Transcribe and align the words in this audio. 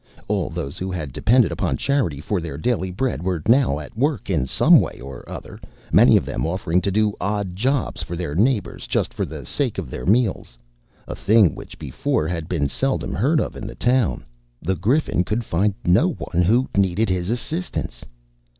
All 0.27 0.49
those 0.49 0.79
who 0.79 0.89
had 0.89 1.13
depended 1.13 1.51
upon 1.51 1.77
charity 1.77 2.19
for 2.19 2.41
their 2.41 2.57
daily 2.57 2.89
bread 2.89 3.21
were 3.21 3.43
now 3.47 3.77
at 3.77 3.95
work 3.95 4.31
in 4.31 4.47
some 4.47 4.79
way 4.81 4.99
or 4.99 5.23
other; 5.29 5.59
many 5.93 6.17
of 6.17 6.25
them 6.25 6.43
offering 6.43 6.81
to 6.81 6.89
do 6.91 7.13
odd 7.21 7.55
jobs 7.55 8.01
for 8.01 8.15
their 8.15 8.33
neighbors 8.33 8.87
just 8.87 9.13
for 9.13 9.27
the 9.27 9.45
sake 9.45 9.77
of 9.77 9.91
their 9.91 10.07
meals,—a 10.07 11.15
thing 11.15 11.53
which 11.53 11.77
before 11.77 12.27
had 12.27 12.49
been 12.49 12.67
seldom 12.67 13.13
heard 13.13 13.39
of 13.39 13.55
in 13.55 13.67
the 13.67 13.75
town. 13.75 14.25
The 14.59 14.75
Griffin 14.75 15.23
could 15.23 15.45
find 15.45 15.75
no 15.85 16.13
one 16.13 16.41
who 16.41 16.67
needed 16.75 17.07
his 17.07 17.29
assistance. 17.29 18.03